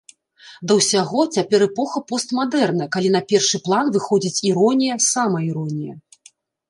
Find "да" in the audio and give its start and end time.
0.69-0.75